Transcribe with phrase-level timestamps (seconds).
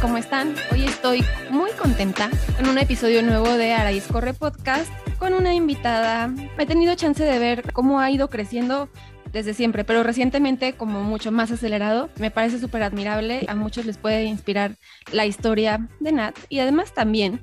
[0.00, 0.54] ¿cómo están?
[0.70, 2.30] Hoy estoy muy contenta
[2.60, 4.88] en un episodio nuevo de Araíz Corre Podcast
[5.18, 6.32] con una invitada.
[6.56, 8.88] He tenido chance de ver cómo ha ido creciendo
[9.32, 12.10] desde siempre, pero recientemente como mucho más acelerado.
[12.18, 13.46] Me parece súper admirable.
[13.48, 14.76] A muchos les puede inspirar
[15.12, 17.40] la historia de Nat y además también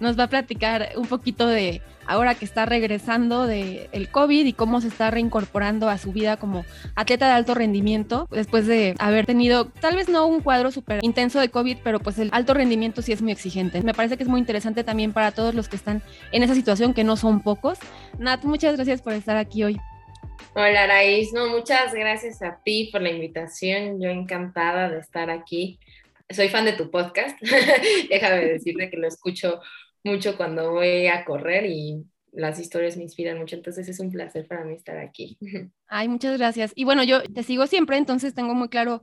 [0.00, 4.52] nos va a platicar un poquito de ahora que está regresando del el COVID y
[4.52, 6.64] cómo se está reincorporando a su vida como
[6.96, 11.38] atleta de alto rendimiento después de haber tenido tal vez no un cuadro súper intenso
[11.38, 13.82] de COVID, pero pues el alto rendimiento sí es muy exigente.
[13.82, 16.02] Me parece que es muy interesante también para todos los que están
[16.32, 17.78] en esa situación, que no son pocos.
[18.18, 19.80] Nat, muchas gracias por estar aquí hoy.
[20.54, 25.80] Hola Araís, no, muchas gracias a ti por la invitación, yo encantada de estar aquí.
[26.28, 27.40] Soy fan de tu podcast,
[28.10, 29.62] déjame decirte que lo escucho
[30.04, 34.46] mucho cuando voy a correr y las historias me inspiran mucho, entonces es un placer
[34.46, 35.38] para mí estar aquí.
[35.88, 36.72] Ay, muchas gracias.
[36.74, 39.02] Y bueno, yo te sigo siempre, entonces tengo muy claro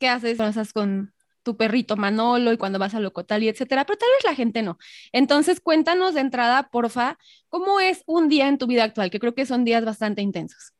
[0.00, 0.38] qué haces
[0.72, 4.34] con tu perrito Manolo y cuando vas a Locotal y etcétera, pero tal vez la
[4.34, 4.76] gente no.
[5.12, 7.16] Entonces, cuéntanos de entrada, porfa,
[7.48, 9.10] ¿cómo es un día en tu vida actual?
[9.10, 10.74] Que creo que son días bastante intensos.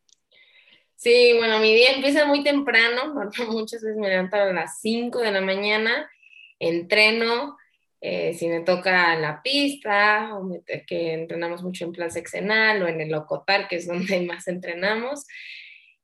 [1.01, 3.15] Sí, bueno, mi día empieza muy temprano,
[3.49, 6.11] muchas veces me levanto a las 5 de la mañana,
[6.59, 7.57] entreno,
[8.03, 13.01] eh, si me toca la pista, o que entrenamos mucho en Plaza Exenal o en
[13.01, 15.27] el Locotal, que es donde más entrenamos.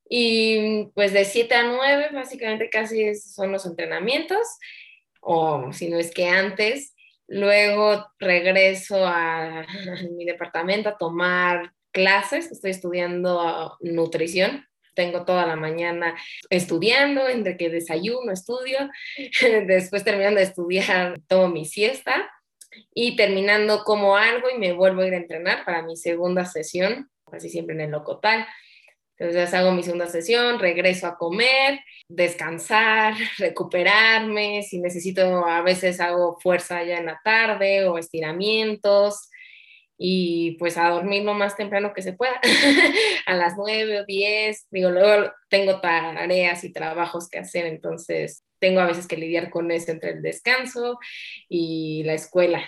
[0.09, 4.47] Y pues de 7 a 9, básicamente casi son los entrenamientos,
[5.21, 6.95] o si no es que antes.
[7.29, 9.67] Luego regreso a, a
[10.17, 14.65] mi departamento a tomar clases, estoy estudiando nutrición
[14.97, 16.17] tengo toda la mañana
[16.51, 18.79] estudiando, entre que desayuno, estudio,
[19.67, 22.29] después terminando de estudiar, tomo mi siesta
[22.93, 27.09] y terminando como algo y me vuelvo a ir a entrenar para mi segunda sesión,
[27.31, 28.47] casi siempre en el locotal.
[29.19, 36.39] Entonces hago mi segunda sesión, regreso a comer, descansar, recuperarme, si necesito a veces hago
[36.41, 39.31] fuerza ya en la tarde o estiramientos,
[39.99, 42.41] y pues a dormir lo más temprano que se pueda,
[43.27, 48.81] a las nueve o diez, digo, luego tengo tareas y trabajos que hacer, entonces tengo
[48.81, 50.99] a veces que lidiar con eso entre el descanso
[51.49, 52.65] y la escuela.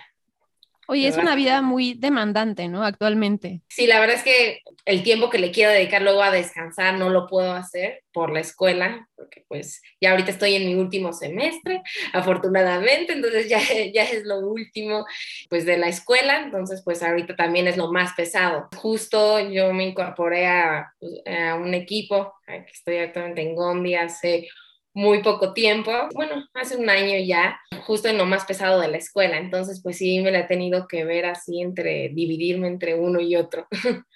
[0.91, 2.83] Oye, es una vida muy demandante, ¿no?
[2.83, 3.61] Actualmente.
[3.69, 7.11] Sí, la verdad es que el tiempo que le quiero dedicar luego a descansar no
[7.11, 11.83] lo puedo hacer por la escuela, porque pues ya ahorita estoy en mi último semestre,
[12.15, 13.61] afortunadamente, entonces ya,
[13.95, 15.05] ya es lo último
[15.51, 18.71] pues de la escuela, entonces pues ahorita también es lo más pesado.
[18.77, 24.49] Justo yo me incorporé a, pues, a un equipo, que estoy actualmente en Gondi hace
[24.99, 28.97] muy poco tiempo, bueno, hace un año ya, justo en lo más pesado de la
[28.97, 33.21] escuela, entonces pues sí me la he tenido que ver así entre dividirme entre uno
[33.21, 33.69] y otro.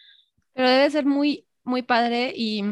[0.54, 2.65] Pero debe ser muy, muy padre y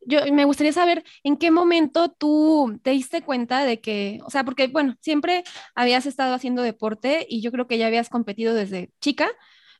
[0.00, 4.42] yo me gustaría saber en qué momento tú te diste cuenta de que, o sea,
[4.42, 5.44] porque bueno, siempre
[5.76, 9.30] habías estado haciendo deporte y yo creo que ya habías competido desde chica,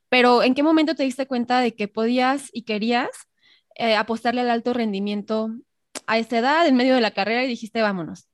[0.07, 3.09] pero en qué momento te diste cuenta de que podías y querías
[3.75, 5.49] eh, apostarle al alto rendimiento
[6.07, 8.27] a esta edad, en medio de la carrera, y dijiste, vámonos?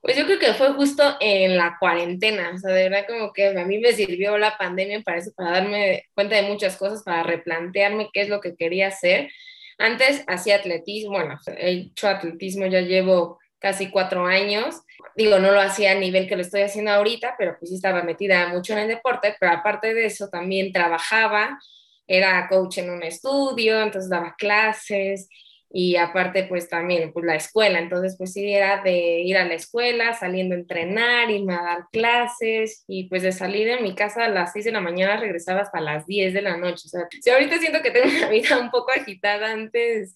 [0.00, 3.48] Pues yo creo que fue justo en la cuarentena, o sea, de verdad como que
[3.48, 7.24] a mí me sirvió la pandemia para eso, para darme cuenta de muchas cosas, para
[7.24, 9.30] replantearme qué es lo que quería hacer.
[9.78, 14.82] Antes hacía atletismo, bueno, he hecho atletismo, ya llevo casi cuatro años.
[15.16, 18.02] Digo, no lo hacía a nivel que lo estoy haciendo ahorita, pero pues sí estaba
[18.02, 21.58] metida mucho en el deporte, pero aparte de eso también trabajaba,
[22.06, 25.28] era coach en un estudio, entonces daba clases,
[25.70, 29.54] y aparte pues también pues la escuela, entonces pues sí era de ir a la
[29.54, 34.24] escuela, saliendo a entrenar, irme a dar clases y pues de salir de mi casa
[34.24, 37.08] a las 6 de la mañana regresaba hasta las 10 de la noche, o sea,
[37.20, 40.14] si ahorita siento que tengo una vida un poco agitada, antes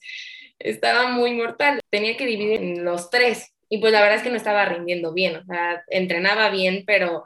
[0.58, 4.30] estaba muy mortal, tenía que dividir en los tres y pues la verdad es que
[4.30, 5.42] no estaba rindiendo bien,
[5.88, 7.24] entrenaba bien, pero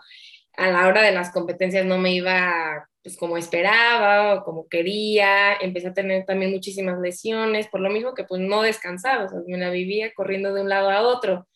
[0.56, 5.54] a la hora de las competencias no me iba pues como esperaba o como quería,
[5.60, 9.40] empecé a tener también muchísimas lesiones, por lo mismo que pues no descansaba, o sea,
[9.46, 11.46] me la vivía corriendo de un lado a otro.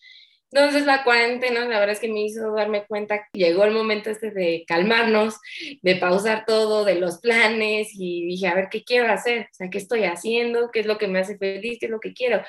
[0.52, 4.10] Entonces la cuarentena, la verdad es que me hizo darme cuenta que llegó el momento
[4.10, 5.38] este de calmarnos,
[5.82, 9.48] de pausar todo, de los planes y dije, a ver, ¿qué quiero hacer?
[9.50, 10.70] O sea, ¿qué estoy haciendo?
[10.70, 11.78] ¿Qué es lo que me hace feliz?
[11.80, 12.42] ¿Qué es lo que quiero?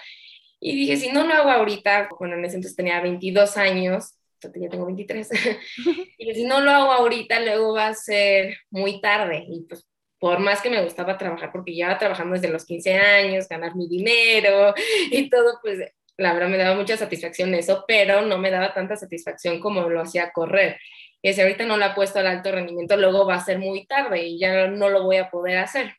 [0.60, 4.70] Y dije, si no lo hago ahorita, bueno, en ese entonces tenía 22 años, ya
[4.70, 5.30] tengo 23,
[6.18, 9.46] y si no lo hago ahorita, luego va a ser muy tarde.
[9.48, 9.88] Y pues
[10.20, 13.88] por más que me gustaba trabajar, porque ya trabajando desde los 15 años, ganar mi
[13.88, 14.74] dinero
[15.12, 15.80] y todo, pues
[16.18, 20.02] la verdad me daba mucha satisfacción eso, pero no me daba tanta satisfacción como lo
[20.02, 20.78] hacía correr.
[21.22, 23.86] Y si ahorita no lo ha puesto al alto rendimiento, luego va a ser muy
[23.86, 25.96] tarde y ya no lo voy a poder hacer.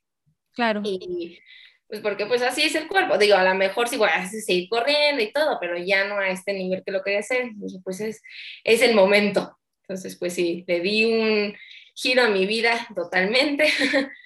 [0.53, 0.83] Claro.
[0.85, 1.39] Y
[1.91, 3.19] pues porque pues así es el cuerpo.
[3.19, 6.29] Digo, a lo mejor sí voy a seguir corriendo y todo, pero ya no a
[6.29, 7.51] este nivel que lo quería hacer.
[7.61, 8.23] Y pues es,
[8.63, 9.59] es el momento.
[9.83, 11.57] Entonces, pues sí, le di un
[11.97, 13.67] giro a mi vida totalmente.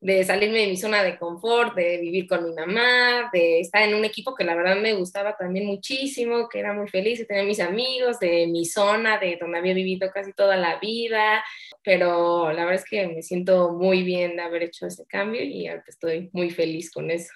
[0.00, 3.96] de salirme de mi zona de confort, de vivir con mi mamá, de estar en
[3.96, 7.44] un equipo que la verdad me gustaba también muchísimo, que era muy feliz de tener
[7.46, 11.42] mis amigos, de mi zona, de donde había vivido casi toda la vida,
[11.88, 15.68] pero la verdad es que me siento muy bien de haber hecho ese cambio y
[15.86, 17.32] estoy muy feliz con eso.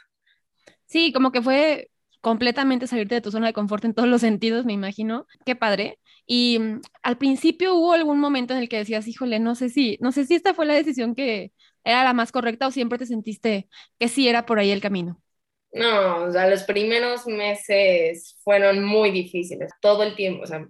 [0.84, 1.88] Sí, como que fue
[2.20, 5.26] completamente salirte de tu zona de confort en todos los sentidos, me imagino.
[5.46, 5.98] Qué padre.
[6.26, 9.96] Y mm, al principio hubo algún momento en el que decías, híjole, no sé si,
[10.02, 11.52] no sé si esta fue la decisión que,
[11.82, 15.18] era la más correcta o siempre te sentiste que sí era por ahí el camino?
[15.72, 20.68] No, o sea, los primeros meses fueron muy difíciles, todo el tiempo, o sea,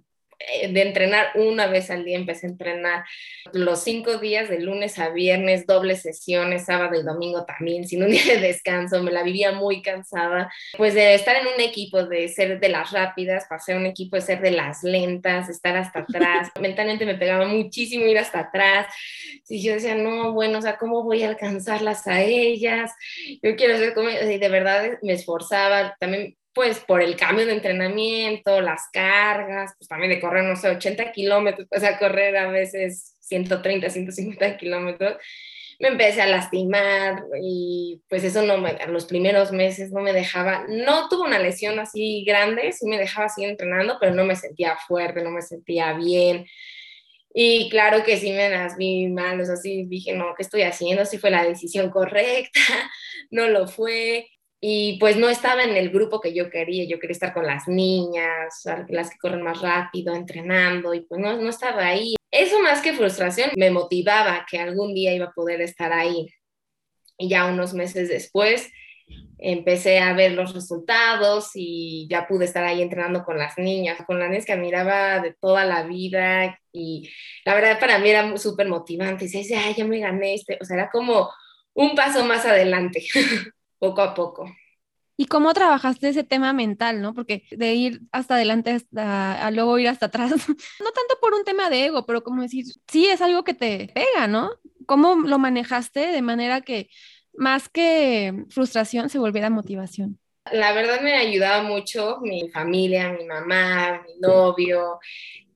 [0.69, 3.05] de entrenar una vez al día, empecé a entrenar
[3.53, 8.11] los cinco días de lunes a viernes, dobles sesiones, sábado y domingo también, sin un
[8.11, 12.27] día de descanso, me la vivía muy cansada, pues de estar en un equipo, de
[12.27, 15.99] ser de las rápidas, pasé a un equipo de ser de las lentas, estar hasta
[15.99, 18.87] atrás, mentalmente me pegaba muchísimo ir hasta atrás,
[19.47, 22.91] y yo decía, no, bueno, o sea, ¿cómo voy a alcanzarlas a ellas?
[23.41, 27.53] Yo quiero ser como, y de verdad me esforzaba, también pues por el cambio de
[27.53, 32.47] entrenamiento, las cargas, pues también de correr, no sé, 80 kilómetros, pues a correr a
[32.47, 35.17] veces 130, 150 kilómetros,
[35.79, 40.65] me empecé a lastimar y pues eso no me, los primeros meses no me dejaba,
[40.69, 44.77] no tuve una lesión así grande, sí me dejaba seguir entrenando, pero no me sentía
[44.87, 46.45] fuerte, no me sentía bien.
[47.33, 50.61] Y claro que sí me las vi mal, o sea, sí dije, no, ¿qué estoy
[50.61, 51.03] haciendo?
[51.05, 52.61] Si fue la decisión correcta,
[53.31, 54.29] no lo fue
[54.65, 57.67] y pues no estaba en el grupo que yo quería, yo quería estar con las
[57.67, 62.15] niñas, las que corren más rápido, entrenando, y pues no, no estaba ahí.
[62.31, 66.29] Eso más que frustración me motivaba que algún día iba a poder estar ahí.
[67.17, 68.71] Y ya unos meses después
[69.37, 74.17] empecé a ver los resultados y ya pude estar ahí entrenando con las niñas, con
[74.17, 77.09] las niñas que admiraba de toda la vida y
[77.43, 79.25] la verdad para mí era súper motivante.
[79.25, 81.29] Y decía, ay, ya me gané este, o sea, era como
[81.73, 83.03] un paso más adelante.
[83.83, 84.49] poco a poco.
[85.17, 87.13] ¿Y cómo trabajaste ese tema mental, no?
[87.13, 90.31] Porque de ir hasta adelante hasta, a luego ir hasta atrás,
[90.79, 93.91] no tanto por un tema de ego, pero como decir, sí es algo que te
[93.93, 94.51] pega, ¿no?
[94.85, 96.89] ¿Cómo lo manejaste de manera que
[97.33, 100.17] más que frustración se volviera motivación?
[100.51, 104.99] La verdad me ayudaba mucho mi familia, mi mamá, mi novio,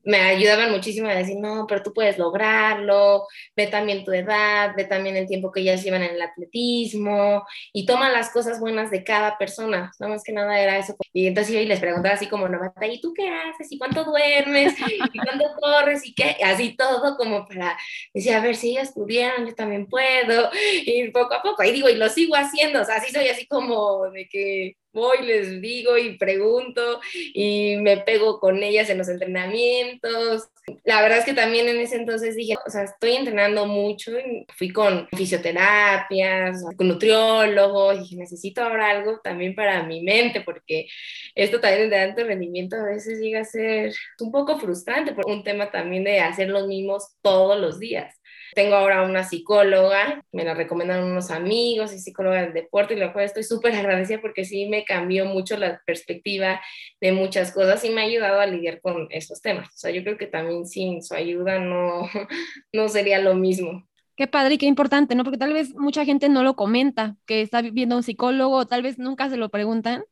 [0.08, 4.86] me ayudaban muchísimo a decir, no, pero tú puedes lograrlo, ve también tu edad, ve
[4.86, 7.44] también el tiempo que ellas llevan en el atletismo
[7.74, 10.96] y toma las cosas buenas de cada persona, no más que nada era eso.
[11.12, 13.70] Y entonces yo les preguntaba así como, Novata, ¿y tú qué haces?
[13.70, 14.74] ¿Y cuánto duermes?
[15.12, 16.06] ¿Y cuándo corres?
[16.06, 16.38] ¿Y qué?
[16.42, 17.76] Así todo como para
[18.14, 20.50] decir, a ver, si ellas pudieran, yo también puedo.
[20.86, 23.46] Y poco a poco, y digo, y lo sigo haciendo, o sea, así soy así
[23.46, 27.00] como de que voy, les digo y pregunto
[27.32, 30.48] y me pego con ellas en los entrenamientos.
[30.84, 34.12] La verdad es que también en ese entonces dije, o sea, estoy entrenando mucho,
[34.56, 40.86] fui con fisioterapias, con nutriólogos, dije, necesito ahora algo también para mi mente, porque
[41.34, 45.42] esto también de alto rendimiento a veces llega a ser un poco frustrante por un
[45.42, 48.17] tema también de hacer los mismos todos los días.
[48.54, 53.12] Tengo ahora una psicóloga, me la recomendaron unos amigos y psicóloga del deporte y lo
[53.12, 56.60] cual estoy súper agradecida porque sí me cambió mucho la perspectiva
[57.00, 59.68] de muchas cosas y me ha ayudado a lidiar con esos temas.
[59.68, 62.08] O sea, yo creo que también sin su ayuda no,
[62.72, 63.86] no sería lo mismo.
[64.16, 65.22] Qué padre y qué importante, ¿no?
[65.22, 68.98] Porque tal vez mucha gente no lo comenta, que está viendo un psicólogo, tal vez
[68.98, 70.02] nunca se lo preguntan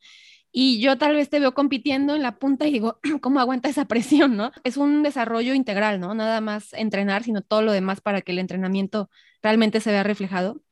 [0.58, 3.84] y yo tal vez te veo compitiendo en la punta y digo, ¿cómo aguanta esa
[3.88, 4.52] presión, no?
[4.64, 6.14] Es un desarrollo integral, ¿no?
[6.14, 9.10] Nada más entrenar, sino todo lo demás para que el entrenamiento
[9.42, 10.62] realmente se vea reflejado.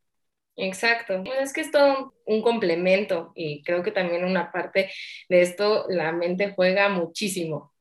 [0.56, 4.90] Exacto, pues es que es todo un complemento y creo que también una parte
[5.28, 7.73] de esto la mente juega muchísimo.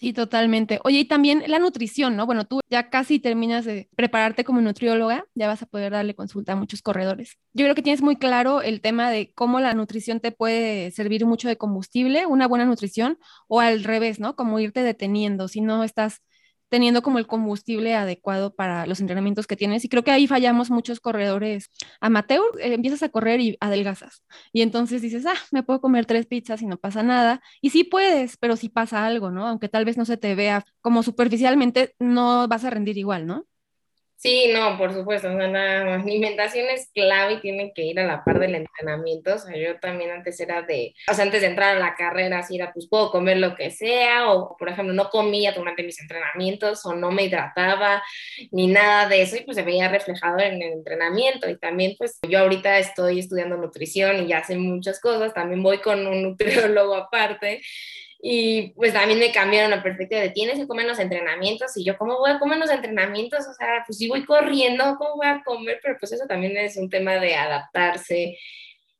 [0.00, 0.80] Sí, totalmente.
[0.84, 2.24] Oye, y también la nutrición, ¿no?
[2.24, 6.52] Bueno, tú ya casi terminas de prepararte como nutrióloga, ya vas a poder darle consulta
[6.54, 7.36] a muchos corredores.
[7.52, 11.26] Yo creo que tienes muy claro el tema de cómo la nutrición te puede servir
[11.26, 14.36] mucho de combustible, una buena nutrición, o al revés, ¿no?
[14.36, 16.22] Como irte deteniendo, si no estás
[16.70, 19.84] teniendo como el combustible adecuado para los entrenamientos que tienes.
[19.84, 22.40] Y creo que ahí fallamos muchos corredores amateur.
[22.60, 24.24] Eh, empiezas a correr y adelgazas.
[24.52, 27.42] Y entonces dices, ah, me puedo comer tres pizzas y no pasa nada.
[27.60, 29.46] Y sí puedes, pero sí pasa algo, ¿no?
[29.46, 33.46] Aunque tal vez no se te vea como superficialmente, no vas a rendir igual, ¿no?
[34.22, 38.38] Sí, no, por supuesto, la alimentación es clave y tiene que ir a la par
[38.38, 39.34] del entrenamiento.
[39.34, 42.40] O sea, yo también antes era de, o sea, antes de entrar a la carrera,
[42.40, 45.98] así era, pues puedo comer lo que sea, o por ejemplo, no comía durante mis
[46.02, 48.02] entrenamientos, o no me hidrataba,
[48.50, 51.48] ni nada de eso, y pues se veía reflejado en el entrenamiento.
[51.48, 55.78] Y también, pues yo ahorita estoy estudiando nutrición y ya sé muchas cosas, también voy
[55.78, 57.62] con un nutriólogo aparte.
[58.22, 61.96] Y pues también me cambiaron la perspectiva de tienes que comer los entrenamientos y yo,
[61.96, 63.46] ¿cómo voy a comer los entrenamientos?
[63.48, 65.80] O sea, pues si voy corriendo, ¿cómo voy a comer?
[65.82, 68.36] Pero pues eso también es un tema de adaptarse.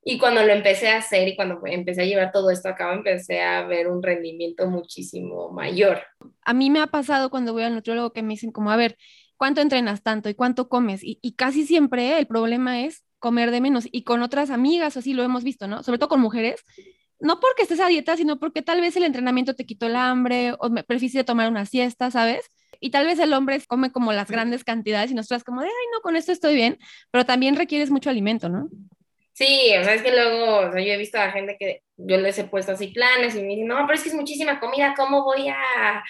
[0.03, 2.95] Y cuando lo empecé a hacer y cuando empecé a llevar todo esto a cabo,
[2.95, 6.03] empecé a ver un rendimiento muchísimo mayor.
[6.43, 8.97] A mí me ha pasado cuando voy al nutriólogo que me dicen como, a ver,
[9.37, 11.05] ¿cuánto entrenas tanto y cuánto comes?
[11.05, 13.87] Y, y casi siempre el problema es comer de menos.
[13.93, 15.83] Y con otras amigas, así lo hemos visto, ¿no?
[15.83, 16.65] Sobre todo con mujeres,
[17.21, 20.55] no porque estés a dieta, sino porque tal vez el entrenamiento te quitó el hambre
[20.59, 22.51] o me prefieres tomar una siesta, ¿sabes?
[22.81, 25.87] Y tal vez el hombre come como las grandes cantidades y nosotras como de, ay,
[25.93, 26.79] no, con esto estoy bien,
[27.11, 28.69] pero también requieres mucho alimento, ¿no?
[29.33, 32.45] Sí, o sea, es que luego, yo he visto a gente que yo les he
[32.45, 35.49] puesto así planes y me dicen, no, pero es que es muchísima comida, ¿cómo voy
[35.49, 36.03] a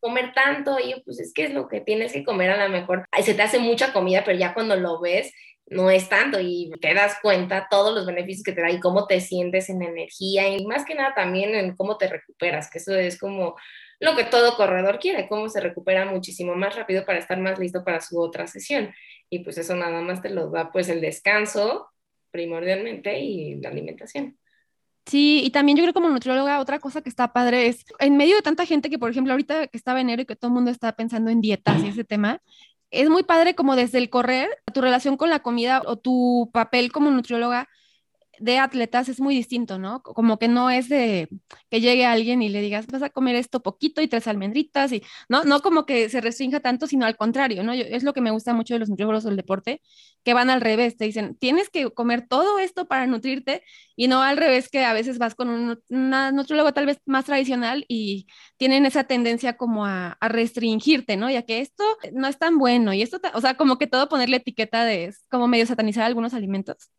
[0.00, 0.78] comer tanto?
[0.80, 3.04] Y yo, pues es que es lo que tienes que comer a lo mejor.
[3.22, 5.32] Se te hace mucha comida, pero ya cuando lo ves,
[5.72, 9.06] no es tanto y te das cuenta todos los beneficios que te da y cómo
[9.06, 12.94] te sientes en energía y más que nada también en cómo te recuperas, que eso
[12.94, 13.56] es como
[14.00, 17.84] lo que todo corredor quiere, cómo se recupera muchísimo más rápido para estar más listo
[17.84, 18.92] para su otra sesión.
[19.30, 21.88] Y pues eso nada más te lo da pues el descanso
[22.32, 24.36] primordialmente y la alimentación.
[25.06, 28.36] Sí, y también yo creo como nutrióloga, otra cosa que está padre es, en medio
[28.36, 30.70] de tanta gente que, por ejemplo, ahorita que estaba enero y que todo el mundo
[30.70, 32.40] está pensando en dietas y ese tema,
[32.92, 36.92] es muy padre como desde el correr, tu relación con la comida o tu papel
[36.92, 37.68] como nutrióloga
[38.42, 40.02] de atletas es muy distinto, ¿no?
[40.02, 41.28] Como que no es de
[41.70, 45.02] que llegue alguien y le digas, vas a comer esto poquito y tres almendritas y
[45.28, 47.72] no, no como que se restrinja tanto, sino al contrario, ¿no?
[47.72, 49.80] es lo que me gusta mucho de los nutriólogos del deporte,
[50.24, 53.62] que van al revés, te dicen, tienes que comer todo esto para nutrirte
[53.96, 57.24] y no al revés que a veces vas con un una nutriólogo tal vez más
[57.24, 61.30] tradicional y tienen esa tendencia como a, restringirte, ¿no?
[61.30, 64.38] Ya que esto no es tan bueno y esto, o sea, como que todo ponerle
[64.38, 66.90] etiqueta de como medio satanizar algunos alimentos.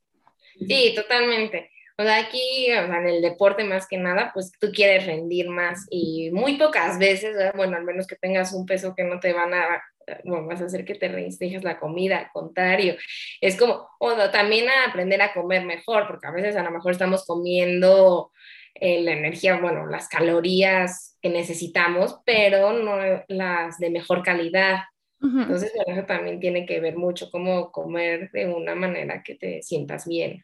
[0.60, 1.70] Sí, totalmente.
[1.98, 6.32] O sea, aquí, en el deporte más que nada, pues tú quieres rendir más y
[6.32, 9.84] muy pocas veces, bueno, al menos que tengas un peso que no te van a,
[10.24, 12.96] bueno, vas a hacer que te restringas la comida, al contrario.
[13.42, 17.26] Es como, o también aprender a comer mejor, porque a veces a lo mejor estamos
[17.26, 18.32] comiendo
[18.76, 24.80] eh, la energía, bueno, las calorías que necesitamos, pero no las de mejor calidad.
[25.24, 29.62] Entonces, bueno, eso también tiene que ver mucho cómo comer de una manera que te
[29.62, 30.44] sientas bien.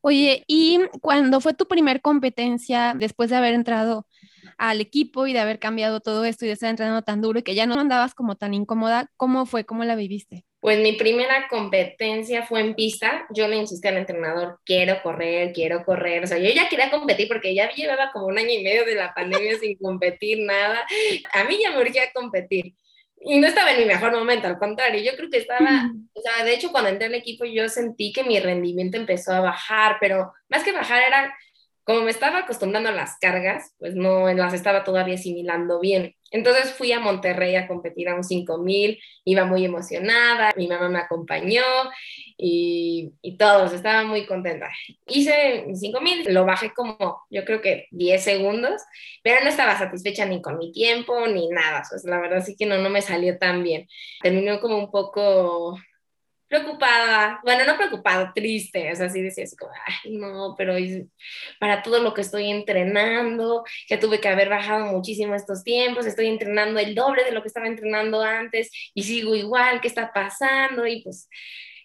[0.00, 4.06] Oye, ¿y cuando fue tu primer competencia después de haber entrado
[4.58, 7.42] al equipo y de haber cambiado todo esto y de estar entrenando tan duro y
[7.42, 9.64] que ya no andabas como tan incómoda, ¿cómo fue?
[9.64, 10.44] ¿Cómo la viviste?
[10.60, 13.26] Pues mi primera competencia fue en pista.
[13.34, 16.22] Yo le insistí al entrenador, quiero correr, quiero correr.
[16.22, 18.94] O sea, yo ya quería competir porque ya llevaba como un año y medio de
[18.94, 20.86] la pandemia sin competir nada.
[21.32, 22.74] A mí ya me urgía competir
[23.24, 26.44] y no estaba en mi mejor momento, al contrario, yo creo que estaba, o sea,
[26.44, 30.32] de hecho cuando entré al equipo yo sentí que mi rendimiento empezó a bajar, pero
[30.48, 31.34] más que bajar era
[31.84, 36.14] como me estaba acostumbrando a las cargas, pues no las estaba todavía asimilando bien.
[36.32, 40.98] Entonces fui a Monterrey a competir a un 5000, iba muy emocionada, mi mamá me
[40.98, 41.62] acompañó
[42.36, 44.68] y, todos, estaba muy contenta.
[45.06, 48.82] Hice 5000, lo bajé como yo creo que 10 segundos,
[49.22, 51.82] pero no estaba satisfecha ni con mi tiempo ni nada.
[51.88, 53.86] Pues la verdad sí que no, no me salió tan bien.
[54.22, 55.78] Terminó como un poco
[56.52, 60.74] preocupada, bueno, no preocupada, triste, o sea, así decía así como, ay, no, pero
[61.58, 66.26] para todo lo que estoy entrenando, ya tuve que haber bajado muchísimo estos tiempos, estoy
[66.26, 70.86] entrenando el doble de lo que estaba entrenando antes y sigo igual, ¿qué está pasando?
[70.86, 71.26] Y pues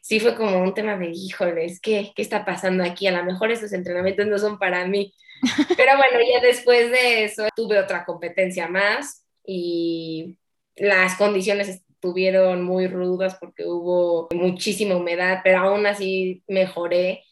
[0.02, 3.08] sí fue como un tema de, híjoles, ¿qué, qué está pasando aquí?
[3.08, 5.14] A lo mejor esos entrenamientos no son para mí.
[5.78, 10.38] Pero bueno, ya después de eso tuve otra competencia más y
[10.76, 17.24] las condiciones estuvieron muy rudas porque hubo muchísima humedad, pero aún así mejoré.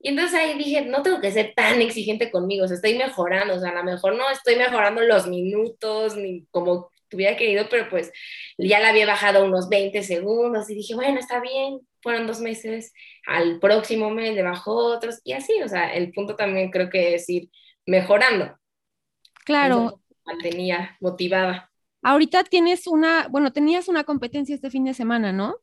[0.00, 3.54] Y entonces ahí dije, no tengo que ser tan exigente conmigo, o sea, estoy mejorando,
[3.54, 7.88] o sea, a lo mejor no estoy mejorando los minutos ni como hubiera querido, pero
[7.88, 8.12] pues
[8.58, 12.92] ya la había bajado unos 20 segundos y dije, bueno, está bien, fueron dos meses,
[13.26, 17.14] al próximo mes le bajó otros y así, o sea, el punto también creo que
[17.14, 17.50] es ir
[17.86, 18.58] mejorando.
[19.44, 20.00] Claro.
[20.24, 21.70] mantenía motivada.
[22.04, 25.56] Ahorita tienes una, bueno, tenías una competencia este fin de semana, ¿no?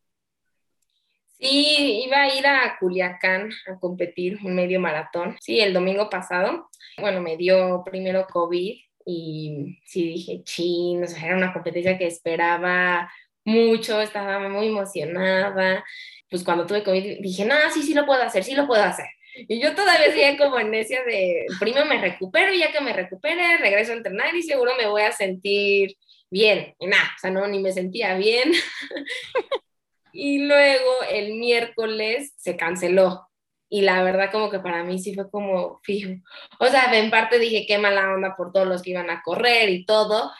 [1.39, 5.37] Sí, iba a ir a Culiacán a competir un medio maratón.
[5.39, 6.69] Sí, el domingo pasado.
[6.99, 12.07] Bueno, me dio primero COVID y sí dije, chin, o sea, era una competencia que
[12.07, 13.11] esperaba
[13.43, 15.83] mucho, estaba muy emocionada.
[16.29, 19.07] Pues cuando tuve COVID dije, no, sí, sí lo puedo hacer, sí lo puedo hacer.
[19.35, 23.57] Y yo todavía seguía como necia de, primero me recupero y ya que me recupere,
[23.57, 25.95] regreso a entrenar y seguro me voy a sentir
[26.31, 26.73] bien.
[26.79, 28.51] Y nada, o sea, no, ni me sentía bien.
[30.13, 33.27] y luego el miércoles se canceló.
[33.69, 36.11] Y la verdad como que para mí sí fue como fijo.
[36.59, 39.69] O sea, en parte dije qué mala onda por todos los que iban a correr
[39.69, 40.31] y todo,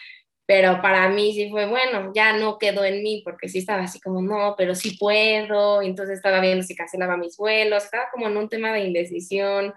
[0.45, 4.01] pero para mí sí fue bueno, ya no quedó en mí porque sí estaba así
[4.01, 8.27] como, no, pero sí puedo, y entonces estaba viendo si cancelaba mis vuelos, estaba como
[8.27, 9.74] en un tema de indecisión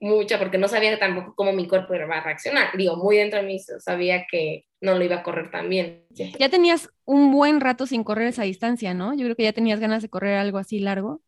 [0.00, 3.46] mucha porque no sabía tampoco cómo mi cuerpo iba a reaccionar, digo, muy dentro de
[3.46, 6.04] mí sabía que no lo iba a correr tan bien.
[6.38, 9.14] Ya tenías un buen rato sin correr esa distancia, ¿no?
[9.14, 11.22] Yo creo que ya tenías ganas de correr algo así largo.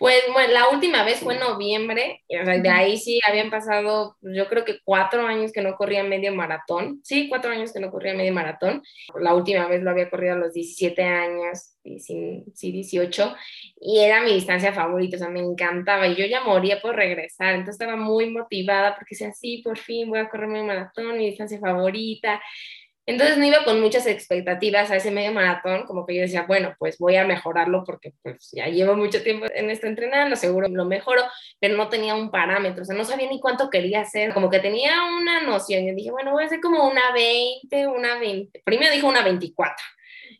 [0.00, 4.48] Pues bueno, la última vez fue en noviembre, de ahí sí habían pasado, pues, yo
[4.48, 8.14] creo que cuatro años que no corría medio maratón, sí, cuatro años que no corría
[8.14, 8.82] medio maratón,
[9.20, 13.34] la última vez lo había corrido a los 17 años, sí, 18,
[13.78, 17.50] y era mi distancia favorita, o sea, me encantaba, y yo ya moría por regresar,
[17.50, 21.26] entonces estaba muy motivada porque decía, sí, por fin voy a correr medio maratón, mi
[21.26, 22.40] distancia favorita,
[23.10, 26.74] entonces no iba con muchas expectativas a ese medio maratón, como que yo decía, bueno,
[26.78, 30.84] pues voy a mejorarlo porque pues ya llevo mucho tiempo en esto entrenando, seguro lo
[30.84, 31.22] mejoro,
[31.58, 34.60] pero no tenía un parámetro, o sea, no sabía ni cuánto quería hacer, como que
[34.60, 38.92] tenía una noción, yo dije, bueno, voy a hacer como una 20, una 20, primero
[38.92, 39.76] dijo una 24,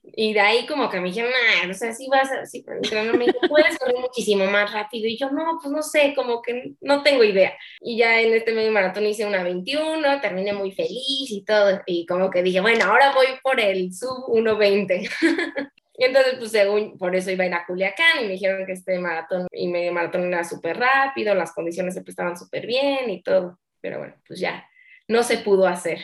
[0.03, 1.31] y de ahí como que me dijeron,
[1.67, 5.07] no sé, si vas a, si me dijo, puedes correr muchísimo más rápido.
[5.07, 7.53] Y yo, no, pues no sé, como que no tengo idea.
[7.81, 11.81] Y ya en este medio maratón hice una 21, terminé muy feliz y todo.
[11.87, 15.11] Y como que dije, bueno, ahora voy por el sub 1.20.
[15.99, 18.73] y entonces, pues según, por eso iba a ir a Culiacán y me dijeron que
[18.73, 23.23] este maratón y medio maratón era súper rápido, las condiciones se estaban súper bien y
[23.23, 23.59] todo.
[23.83, 24.67] Pero bueno, pues ya,
[25.09, 26.01] no se pudo hacer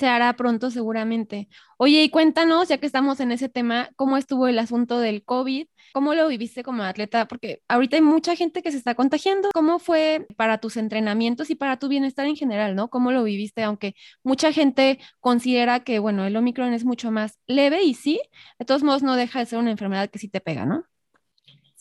[0.00, 1.48] se hará pronto seguramente.
[1.76, 5.66] Oye, y cuéntanos, ya que estamos en ese tema, ¿cómo estuvo el asunto del COVID?
[5.92, 7.28] ¿Cómo lo viviste como atleta?
[7.28, 9.50] Porque ahorita hay mucha gente que se está contagiando.
[9.52, 12.88] ¿Cómo fue para tus entrenamientos y para tu bienestar en general, no?
[12.88, 13.62] ¿Cómo lo viviste?
[13.62, 18.20] Aunque mucha gente considera que, bueno, el Omicron es mucho más leve y sí,
[18.58, 20.84] de todos modos no deja de ser una enfermedad que sí te pega, ¿no?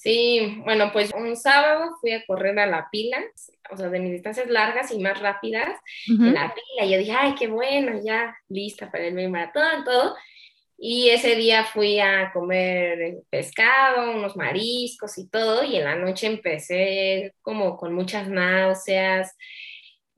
[0.01, 3.17] Sí, bueno, pues un sábado fui a correr a la pila,
[3.69, 6.85] o sea, de mis distancias largas y más rápidas, en la pila.
[6.85, 10.15] Y yo dije, ay, qué bueno, ya lista para el medio maratón, todo.
[10.77, 16.27] Y ese día fui a comer pescado, unos mariscos y todo, y en la noche
[16.27, 19.35] empecé como con muchas náuseas,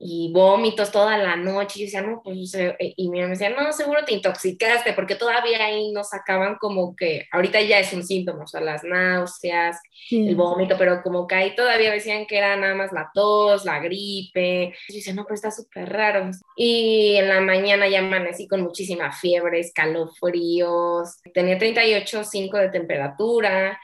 [0.04, 1.78] y vómitos toda la noche.
[1.78, 4.94] Y yo decía, no, pues, eh", y mi mamá me decía, no, seguro te intoxicaste,
[4.94, 8.82] porque todavía ahí nos sacaban como que, ahorita ya es un síntoma, o sea, las
[8.82, 13.64] náuseas, el vómito, pero como que ahí todavía decían que era nada más la tos,
[13.64, 14.74] la gripe.
[14.88, 16.30] Y yo decía, no, pero está súper raro.
[16.56, 23.78] Y en la mañana ya amanecí con muchísima fiebre, escalofríos, tenía 38,5 de temperatura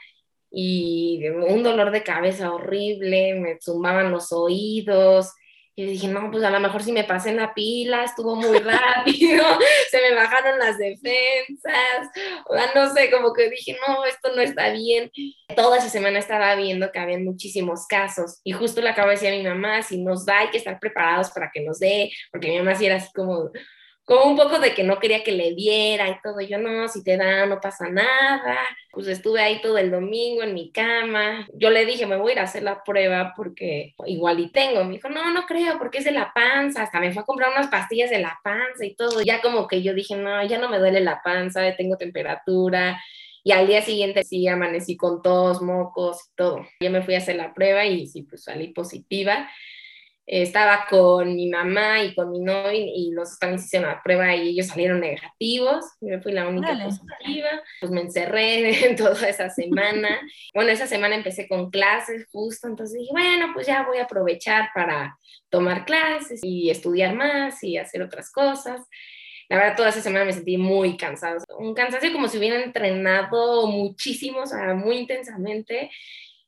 [0.51, 5.31] y un dolor de cabeza horrible, me zumbaban los oídos,
[5.79, 8.59] y dije, no, pues a lo mejor si me pasé en la pila, estuvo muy
[8.59, 9.45] rápido,
[9.89, 12.09] se me bajaron las defensas,
[12.45, 15.09] o sea, no sé, como que dije, no, esto no está bien.
[15.55, 19.29] Toda esa semana estaba viendo que había muchísimos casos y justo le acabo de decir
[19.29, 22.49] a mi mamá, si nos da, hay que estar preparados para que nos dé, porque
[22.49, 23.49] mi mamá sí era así como,
[24.09, 26.41] como un poco de que no quería que le diera y todo.
[26.41, 28.57] Yo no, si te da, no pasa nada.
[28.91, 31.47] Pues estuve ahí todo el domingo en mi cama.
[31.53, 34.83] Yo le dije, me voy a ir a hacer la prueba porque igual y tengo.
[34.83, 36.81] Me dijo, no, no creo, porque es de la panza.
[36.81, 39.21] Hasta me fue a comprar unas pastillas de la panza y todo.
[39.21, 42.99] Ya como que yo dije, no, ya no me duele la panza, tengo temperatura.
[43.43, 46.65] Y al día siguiente sí amanecí con tos, mocos y todo.
[46.79, 49.47] Yo me fui a hacer la prueba y sí, pues salí positiva
[50.31, 54.49] estaba con mi mamá y con mi novio y los también hicieron la prueba y
[54.49, 55.83] ellos salieron negativos.
[56.01, 57.49] Yo fui la única positiva.
[57.79, 60.21] Pues me encerré en toda esa semana.
[60.53, 64.69] bueno, esa semana empecé con clases justo, entonces dije, bueno, pues ya voy a aprovechar
[64.75, 65.17] para
[65.49, 68.81] tomar clases y estudiar más y hacer otras cosas.
[69.49, 71.43] La verdad, toda esa semana me sentí muy cansada.
[71.57, 75.89] Un cansancio como si hubiera entrenado muchísimo, o sea, muy intensamente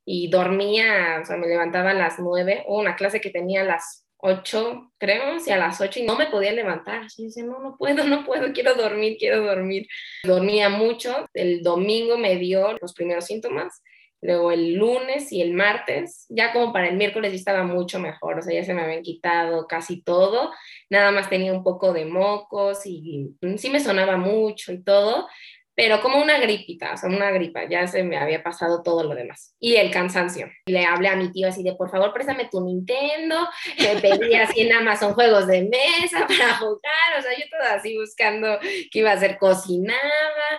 [0.06, 3.66] y dormía, o sea, me levantaba a las nueve, o una clase que tenía a
[3.66, 7.04] las ocho, creo, y a las ocho y no me podía levantar.
[7.18, 9.88] Y dice, no, no puedo, no puedo, quiero dormir, quiero dormir.
[10.24, 13.82] Dormía mucho, el domingo me dio los primeros síntomas,
[14.22, 18.38] luego el lunes y el martes, ya como para el miércoles ya estaba mucho mejor,
[18.38, 20.52] o sea, ya se me habían quitado casi todo,
[20.90, 25.28] nada más tenía un poco de mocos y sí me sonaba mucho y todo,
[25.76, 29.16] pero como una gripita, o sea, una gripa, ya se me había pasado todo lo
[29.16, 29.56] demás.
[29.60, 30.50] Y el cansancio.
[30.66, 33.48] Le hablé a mi tío así de, por favor, préstame tu Nintendo.
[33.78, 37.98] Le pedí así en Amazon juegos de mesa para jugar, o sea, yo toda así
[37.98, 38.60] buscando
[38.92, 40.00] qué iba a hacer, cocinaba.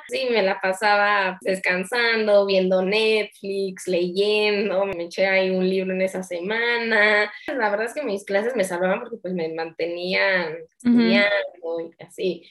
[0.08, 6.22] Sí, me la pasaba descansando, viendo Netflix, leyendo, me eché ahí un libro en esa
[6.22, 7.30] semana.
[7.46, 12.48] La verdad es que mis clases me salvaban porque pues me mantenían estudiando y así.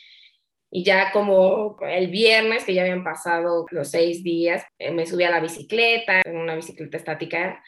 [0.72, 5.26] Y ya como el viernes, que ya habían pasado los seis días, eh, me subí
[5.26, 7.62] a la bicicleta, en una bicicleta estática,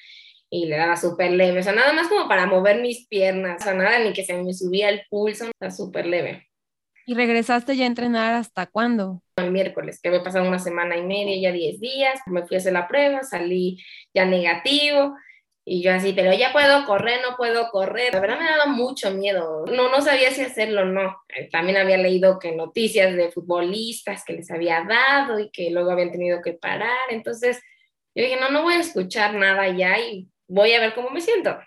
[0.50, 3.64] y le daba súper leve, o sea, nada más como para mover mis piernas, o
[3.64, 6.48] sea, nada ni que se me subía el pulso, o sea, súper leve.
[7.06, 9.22] ¿Y regresaste ya a entrenar hasta cuándo?
[9.36, 12.60] El miércoles, que había pasado una semana y media, ya diez días, me fui a
[12.60, 15.16] hacer la prueba, salí ya negativo,
[15.66, 18.14] y yo así, pero ya puedo correr, no puedo correr.
[18.14, 19.66] La verdad me daba mucho miedo.
[19.66, 21.18] No, no sabía si hacerlo o no.
[21.30, 25.92] Eh, también había leído que noticias de futbolistas que les había dado y que luego
[25.92, 27.12] habían tenido que parar.
[27.12, 27.62] Entonces
[28.14, 31.22] yo dije, no, no voy a escuchar nada ya y voy a ver cómo me
[31.22, 31.58] siento.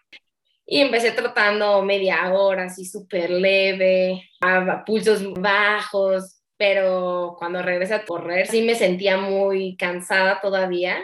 [0.67, 8.05] Y empecé trotando media hora, así súper leve, a pulsos bajos, pero cuando regresé a
[8.05, 10.99] correr sí me sentía muy cansada todavía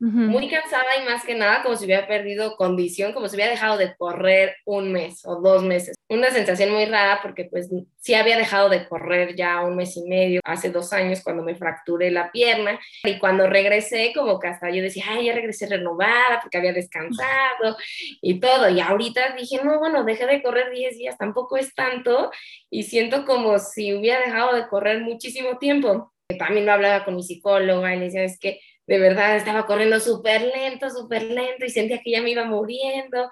[0.00, 3.76] muy cansada y más que nada como si hubiera perdido condición, como si hubiera dejado
[3.76, 5.96] de correr un mes o dos meses.
[6.08, 10.08] Una sensación muy rara porque pues sí había dejado de correr ya un mes y
[10.08, 14.70] medio, hace dos años cuando me fracturé la pierna y cuando regresé como que hasta
[14.70, 17.76] yo decía, ay, ya regresé renovada porque había descansado
[18.22, 18.68] y todo.
[18.70, 22.30] Y ahorita dije, no, bueno, dejé de correr 10 días, tampoco es tanto
[22.70, 26.12] y siento como si hubiera dejado de correr muchísimo tiempo.
[26.38, 30.00] También lo hablaba con mi psicóloga y le decía, es que de verdad estaba corriendo
[30.00, 33.30] súper lento, súper lento y sentía que ya me iba muriendo.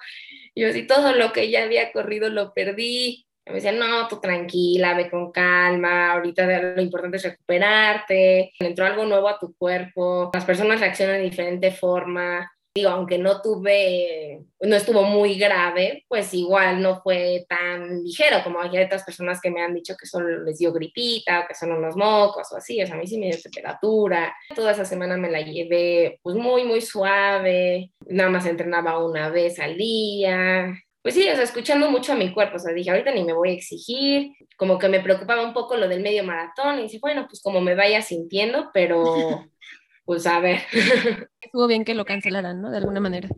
[0.54, 3.26] Yo así todo lo que ya había corrido lo perdí.
[3.46, 9.06] Me decían, no, tú tranquila, ve con calma, ahorita lo importante es recuperarte, entró algo
[9.06, 14.76] nuevo a tu cuerpo, las personas reaccionan de diferente forma, digo, aunque no tuve, no
[14.76, 19.62] estuvo muy grave, pues igual no fue tan ligero como hay otras personas que me
[19.62, 22.86] han dicho que solo les dio gripita o que son unos mocos o así, o
[22.86, 24.36] sea, a mí sí me dio temperatura.
[24.54, 29.58] Toda esa semana me la llevé pues muy, muy suave, nada más entrenaba una vez
[29.58, 30.74] al día.
[31.02, 33.32] Pues sí, o sea, escuchando mucho a mi cuerpo, o sea, dije, ahorita ni me
[33.32, 36.98] voy a exigir, como que me preocupaba un poco lo del medio maratón y dije,
[37.00, 39.02] bueno, pues como me vaya sintiendo, pero
[40.04, 40.60] pues a ver.
[41.46, 42.70] Estuvo bien que lo cancelaran, ¿no?
[42.70, 43.28] De alguna manera.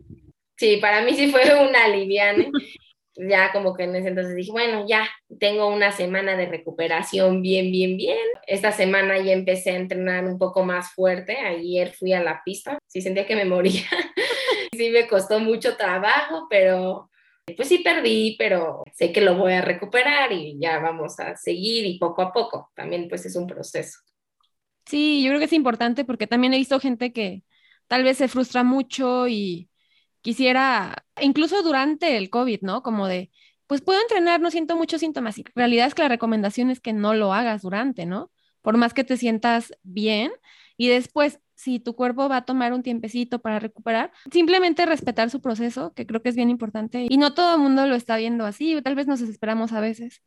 [0.57, 2.51] Sí, para mí sí fue una aliviane.
[3.15, 7.71] ya como que en ese entonces dije, bueno, ya tengo una semana de recuperación bien,
[7.71, 8.17] bien, bien.
[8.47, 11.37] Esta semana ya empecé a entrenar un poco más fuerte.
[11.37, 13.83] Ayer fui a la pista, sí sentía que me moría.
[14.75, 17.09] sí me costó mucho trabajo, pero
[17.55, 21.85] pues sí perdí, pero sé que lo voy a recuperar y ya vamos a seguir
[21.85, 22.69] y poco a poco.
[22.75, 23.99] También pues es un proceso.
[24.85, 27.43] Sí, yo creo que es importante porque también he visto gente que
[27.89, 29.69] tal vez se frustra mucho y
[30.21, 32.83] quisiera, incluso durante el COVID, ¿no?
[32.83, 33.31] Como de,
[33.67, 35.37] pues puedo entrenar, no siento muchos síntomas.
[35.39, 38.31] Y la realidad es que la recomendación es que no lo hagas durante, ¿no?
[38.61, 40.31] Por más que te sientas bien
[40.77, 45.41] y después, si tu cuerpo va a tomar un tiempecito para recuperar, simplemente respetar su
[45.41, 47.07] proceso, que creo que es bien importante.
[47.09, 50.21] Y no todo el mundo lo está viendo así, tal vez nos desesperamos a veces.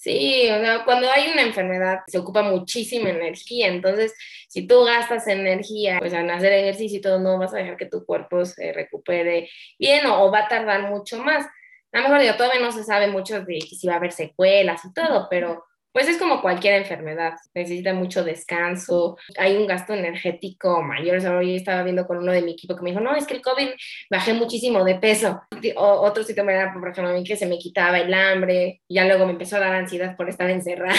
[0.00, 0.48] Sí,
[0.86, 4.14] cuando hay una enfermedad se ocupa muchísima energía, entonces
[4.48, 7.84] si tú gastas energía pues en hacer ejercicio y todo, no vas a dejar que
[7.84, 11.44] tu cuerpo se recupere bien o, va a tardar mucho más.
[11.92, 14.94] A lo mejor todavía no se sabe mucho de si va a haber secuelas y
[14.94, 21.18] todo, pero pues es como cualquier enfermedad, necesita mucho descanso, hay un gasto energético mayor.
[21.26, 23.42] hoy estaba viendo con uno de mi equipo que me dijo, no, es que el
[23.42, 23.70] COVID
[24.10, 25.42] bajé muchísimo de peso.
[25.76, 28.94] O, otro síntoma era, por ejemplo, a mí que se me quitaba el hambre, y
[28.94, 30.94] ya luego me empezó a dar ansiedad por estar encerrada.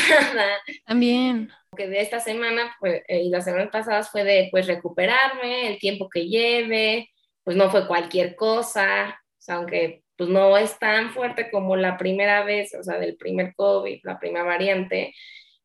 [0.86, 1.50] También.
[1.76, 6.10] Que de esta semana pues, y las semanas pasadas fue de pues recuperarme, el tiempo
[6.10, 7.10] que lleve,
[7.44, 11.98] pues no fue cualquier cosa, o sea, aunque pues no es tan fuerte como la
[11.98, 15.16] primera vez, o sea, del primer COVID, la primera variante,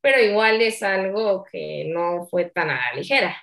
[0.00, 3.36] pero igual es algo que no fue tan a la ligera.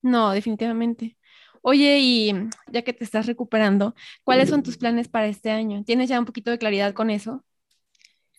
[0.00, 1.16] No, definitivamente.
[1.60, 2.32] Oye, y
[2.68, 5.82] ya que te estás recuperando, ¿cuáles son tus planes para este año?
[5.82, 7.44] ¿Tienes ya un poquito de claridad con eso?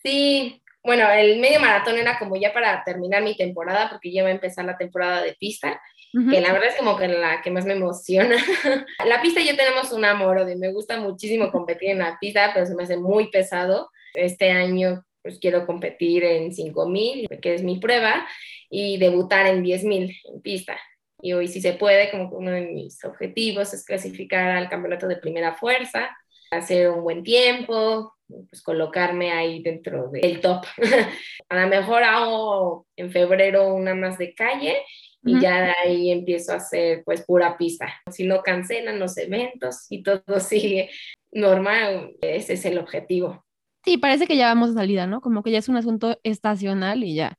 [0.02, 4.30] Sí, bueno, el medio maratón era como ya para terminar mi temporada, porque ya va
[4.30, 5.82] a empezar la temporada de pista
[6.30, 8.38] que la verdad es como que la que más me emociona.
[9.06, 12.66] la pista yo tenemos un amor, de me gusta muchísimo competir en la pista, pero
[12.66, 13.90] se me hace muy pesado.
[14.14, 18.28] Este año pues quiero competir en 5000, que es mi prueba,
[18.70, 20.78] y debutar en 10000 en pista.
[21.20, 25.18] Y hoy si se puede, como uno de mis objetivos es clasificar al campeonato de
[25.18, 26.16] primera fuerza.
[26.52, 30.64] hacer un buen tiempo, pues colocarme ahí dentro del top.
[31.50, 34.78] a lo mejor hago en febrero una más de calle
[35.26, 37.88] y ya de ahí empiezo a hacer pues pura pista.
[38.12, 40.90] Si no cancelan los eventos y todo sigue
[41.32, 43.44] normal, ese es el objetivo.
[43.84, 45.22] Sí, parece que ya vamos a salida, ¿no?
[45.22, 47.38] Como que ya es un asunto estacional y ya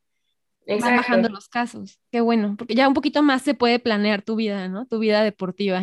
[0.66, 2.00] van bajando los casos.
[2.10, 4.86] Qué bueno, porque ya un poquito más se puede planear tu vida, ¿no?
[4.86, 5.82] Tu vida deportiva.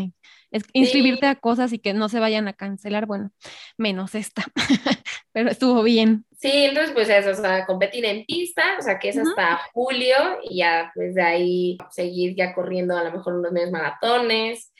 [0.51, 3.31] Es inscribirte a cosas y que no se vayan a cancelar, bueno,
[3.77, 4.43] menos esta,
[5.33, 6.25] pero estuvo bien.
[6.37, 10.15] Sí, entonces pues eso, o sea, competir en pista, o sea, que es hasta julio
[10.43, 14.71] y ya pues de ahí seguir ya corriendo a lo mejor unos medios maratones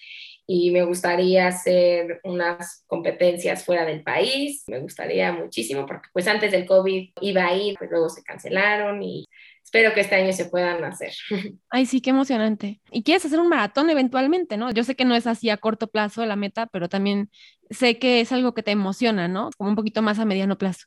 [0.45, 6.51] y me gustaría hacer unas competencias fuera del país, me gustaría muchísimo porque pues antes
[6.51, 9.25] del COVID iba a ir, pues luego se cancelaron y
[9.73, 11.13] espero que este año se puedan hacer.
[11.71, 12.79] Ay, sí, qué emocionante.
[12.91, 14.71] Y quieres hacer un maratón eventualmente, ¿no?
[14.71, 17.31] Yo sé que no es así a corto plazo la meta, pero también
[17.71, 19.49] sé que es algo que te emociona, ¿no?
[19.57, 20.85] Como un poquito más a mediano plazo.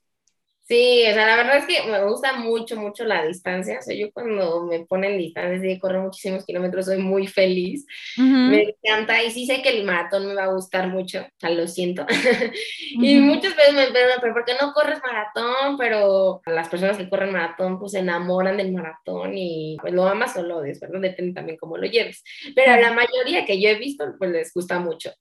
[0.68, 3.78] Sí, o sea, la verdad es que me gusta mucho, mucho la distancia.
[3.78, 7.86] O sea, yo cuando me ponen distancias de correr muchísimos kilómetros soy muy feliz.
[8.16, 11.20] Me encanta y sí sé que el maratón me va a gustar mucho.
[11.20, 12.04] O sea, lo siento.
[12.94, 15.76] y muchas veces me preguntan, pero ¿por qué no corres maratón?
[15.78, 20.36] Pero las personas que corren maratón pues se enamoran del maratón y pues lo amas
[20.36, 21.00] o lo odias, ¿verdad?
[21.00, 22.24] Depende también cómo lo lleves.
[22.56, 25.12] Pero a la mayoría que yo he visto pues les gusta mucho.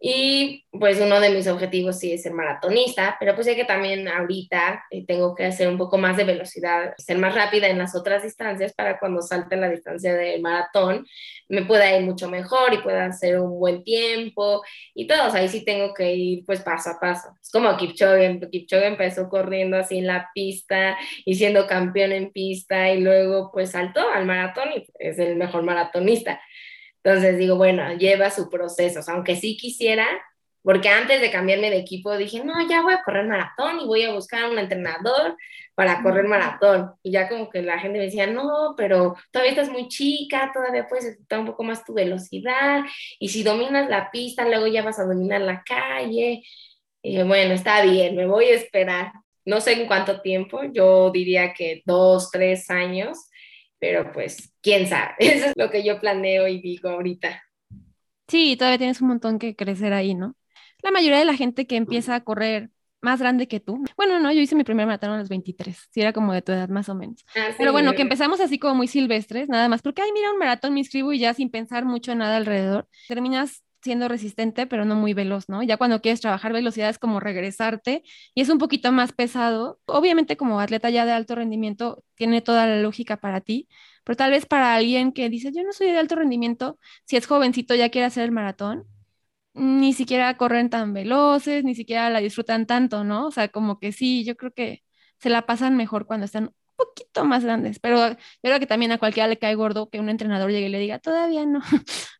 [0.00, 4.06] Y pues uno de mis objetivos sí es ser maratonista, pero pues sé que también
[4.06, 7.96] ahorita eh, tengo que hacer un poco más de velocidad, ser más rápida en las
[7.96, 11.04] otras distancias para cuando salte la distancia del maratón
[11.48, 14.62] me pueda ir mucho mejor y pueda hacer un buen tiempo
[14.94, 15.32] y todo.
[15.32, 17.28] ahí sí tengo que ir pues paso a paso.
[17.40, 22.90] Es como Kipchoge, Kipchoge empezó corriendo así en la pista y siendo campeón en pista
[22.90, 26.40] y luego pues saltó al maratón y es el mejor maratonista.
[27.08, 30.06] Entonces digo, bueno, lleva su proceso, aunque sí quisiera,
[30.62, 34.02] porque antes de cambiarme de equipo dije, no, ya voy a correr maratón y voy
[34.02, 35.34] a buscar un entrenador
[35.74, 36.92] para correr maratón.
[37.02, 40.86] Y ya como que la gente me decía, no, pero todavía estás muy chica, todavía
[40.86, 42.82] puedes ejecutar un poco más tu velocidad,
[43.18, 46.42] y si dominas la pista, luego ya vas a dominar la calle.
[47.02, 49.12] Y dije, bueno, está bien, me voy a esperar.
[49.46, 53.27] No sé en cuánto tiempo, yo diría que dos, tres años,
[53.78, 55.14] pero pues, quién sabe.
[55.18, 57.42] Eso es lo que yo planeo y digo ahorita.
[58.28, 60.36] Sí, todavía tienes un montón que crecer ahí, ¿no?
[60.82, 63.84] La mayoría de la gente que empieza a correr más grande que tú.
[63.96, 66.52] Bueno, no, yo hice mi primer maratón a los 23, si era como de tu
[66.52, 67.24] edad más o menos.
[67.34, 70.38] Ah, pero bueno, que empezamos así como muy silvestres, nada más, porque, ay, mira, un
[70.38, 74.94] maratón me inscribo y ya sin pensar mucho nada alrededor, terminas siendo resistente, pero no
[74.96, 75.62] muy veloz, ¿no?
[75.62, 78.02] Ya cuando quieres trabajar velocidad es como regresarte
[78.34, 79.80] y es un poquito más pesado.
[79.86, 83.68] Obviamente como atleta ya de alto rendimiento tiene toda la lógica para ti,
[84.04, 87.26] pero tal vez para alguien que dice, yo no soy de alto rendimiento, si es
[87.26, 88.84] jovencito ya quiere hacer el maratón,
[89.54, 93.26] ni siquiera corren tan veloces, ni siquiera la disfrutan tanto, ¿no?
[93.26, 94.84] O sea, como que sí, yo creo que
[95.18, 98.98] se la pasan mejor cuando están poquito más grandes, pero yo creo que también a
[98.98, 101.60] cualquiera le cae gordo que un entrenador llegue y le diga, todavía no.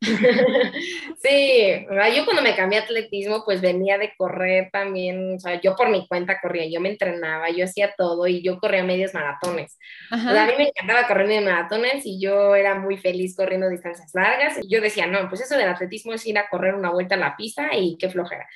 [1.23, 5.75] Sí, yo cuando me cambié a atletismo, pues venía de correr también, o sea, yo
[5.75, 9.79] por mi cuenta corría, yo me entrenaba, yo hacía todo y yo corría medios maratones.
[10.13, 13.69] O sea, a mí me encantaba correr medios maratones y yo era muy feliz corriendo
[13.69, 14.59] distancias largas.
[14.63, 17.19] Y yo decía, no, pues eso del atletismo es ir a correr una vuelta a
[17.19, 18.49] la pista y qué flojera.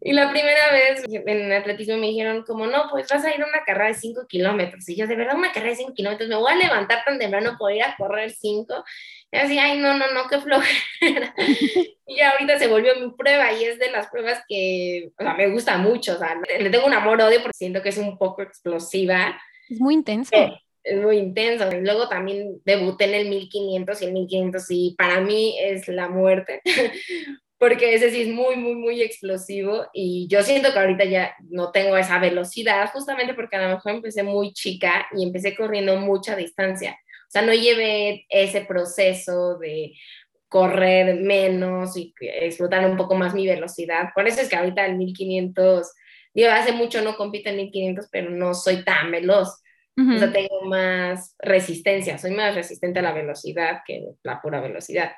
[0.00, 3.46] Y la primera vez en atletismo me dijeron, como no, pues vas a ir a
[3.46, 4.88] una carrera de 5 kilómetros.
[4.88, 7.56] Y yo, de verdad, una carrera de 5 kilómetros, me voy a levantar tan temprano
[7.58, 8.84] para ir a correr 5
[9.32, 11.34] y así, ay, no, no, no, qué flojera.
[12.06, 15.34] y ya ahorita se volvió mi prueba y es de las pruebas que, o sea,
[15.34, 18.42] me gusta mucho, o sea, le tengo un amor-odio porque siento que es un poco
[18.42, 19.40] explosiva.
[19.70, 20.30] Es muy intenso.
[20.84, 21.66] es muy intenso.
[21.72, 26.08] Y luego también debuté en el 1500 y el 1500 y para mí es la
[26.08, 26.60] muerte.
[27.62, 31.70] porque ese sí es muy, muy, muy explosivo y yo siento que ahorita ya no
[31.70, 36.34] tengo esa velocidad, justamente porque a lo mejor empecé muy chica y empecé corriendo mucha
[36.34, 36.98] distancia.
[37.28, 39.92] O sea, no lleve ese proceso de
[40.48, 44.08] correr menos y explotar un poco más mi velocidad.
[44.12, 45.92] Por eso es que ahorita el 1500,
[46.34, 49.62] digo, hace mucho no compito en 1500, pero no soy tan veloz.
[49.96, 55.12] O sea, tengo más resistencia, soy más resistente a la velocidad que la pura velocidad.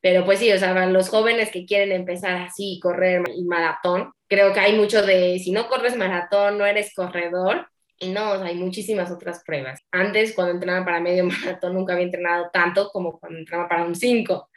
[0.00, 4.52] Pero pues sí, o sea, los jóvenes que quieren empezar así, correr y maratón, creo
[4.52, 7.66] que hay mucho de, si no corres maratón, no eres corredor,
[8.00, 9.80] y no, hay muchísimas otras pruebas.
[9.90, 13.94] Antes, cuando entrenaba para medio maratón, nunca había entrenado tanto como cuando entrenaba para un
[13.94, 14.48] 5.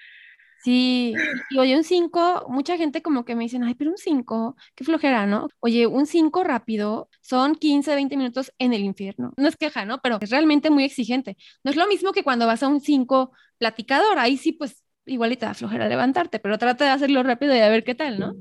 [0.63, 1.15] Sí,
[1.49, 4.83] y oye, un 5, mucha gente como que me dicen, ay, pero un 5, qué
[4.83, 5.47] flojera, ¿no?
[5.59, 9.33] Oye, un 5 rápido son 15, 20 minutos en el infierno.
[9.37, 10.01] No es queja, ¿no?
[10.03, 11.35] Pero es realmente muy exigente.
[11.63, 15.53] No es lo mismo que cuando vas a un 5 platicador, ahí sí, pues igualita
[15.53, 18.33] flojera levantarte, pero trata de hacerlo rápido y a ver qué tal, ¿no?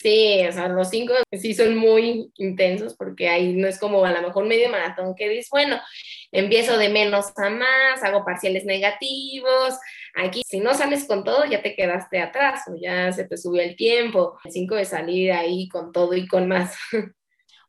[0.00, 4.12] Sí, o sea, los cinco sí son muy intensos porque ahí no es como a
[4.12, 5.80] lo mejor medio maratón que dices, bueno,
[6.30, 9.74] empiezo de menos a más, hago parciales negativos.
[10.14, 13.60] Aquí, si no sales con todo, ya te quedaste atrás o ya se te subió
[13.60, 14.38] el tiempo.
[14.44, 16.76] El cinco de salir ahí con todo y con más.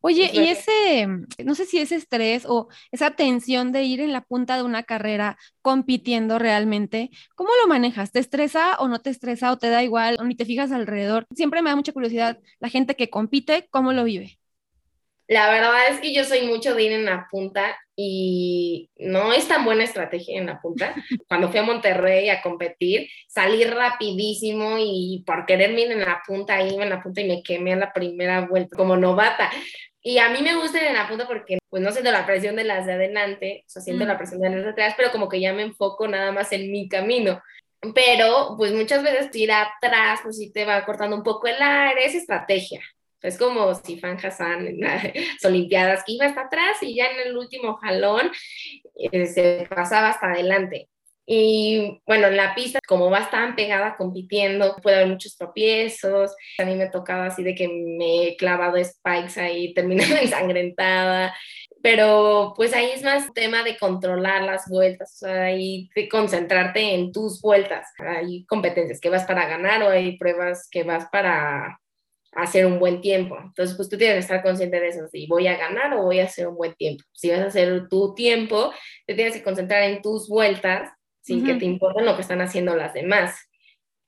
[0.01, 1.07] Oye, y ese,
[1.43, 4.83] no sé si ese estrés o esa tensión de ir en la punta de una
[4.83, 8.11] carrera compitiendo realmente, ¿cómo lo manejas?
[8.11, 11.27] ¿Te estresa o no te estresa o te da igual o ni te fijas alrededor?
[11.35, 14.39] Siempre me da mucha curiosidad la gente que compite, ¿cómo lo vive?
[15.29, 19.47] La verdad es que yo soy mucho de ir en la punta y no es
[19.47, 20.95] tan buena estrategia en la punta.
[21.27, 26.59] Cuando fui a Monterrey a competir, salí rapidísimo y por quererme ir en la punta,
[26.63, 29.51] iba en la punta y me quemé a la primera vuelta como novata.
[30.01, 32.55] Y a mí me gusta ir en la punta porque pues no siento la presión
[32.55, 34.17] de las de adelante, o sea, siento la mm.
[34.17, 36.87] presión de las de atrás, pero como que ya me enfoco nada más en mi
[36.87, 37.41] camino.
[37.93, 42.05] Pero pues muchas veces ir atrás, pues sí te va cortando un poco el aire,
[42.05, 42.81] es estrategia.
[43.21, 45.03] Es como si Fan Hassan en las
[45.45, 48.31] Olimpiadas, que iba hasta atrás y ya en el último jalón
[48.95, 50.89] eh, se pasaba hasta adelante.
[51.31, 56.35] Y bueno, en la pista, como va tan pegada compitiendo, puede haber muchos tropiezos.
[56.57, 61.35] A mí me tocaba así de que me he clavado spikes ahí, terminando ensangrentada.
[61.83, 66.95] Pero pues ahí es más tema de controlar las vueltas, o sea, ahí de concentrarte
[66.95, 67.87] en tus vueltas.
[67.99, 71.79] Hay competencias que vas para ganar o hay pruebas que vas para
[72.31, 73.37] hacer un buen tiempo.
[73.39, 76.21] Entonces, pues tú tienes que estar consciente de eso, si voy a ganar o voy
[76.21, 77.03] a hacer un buen tiempo.
[77.13, 78.73] Si vas a hacer tu tiempo,
[79.05, 80.89] te tienes que concentrar en tus vueltas
[81.29, 83.47] sin que te importen lo que están haciendo las demás.